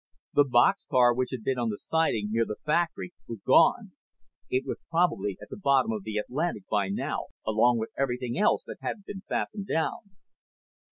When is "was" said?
3.27-3.39, 4.65-4.79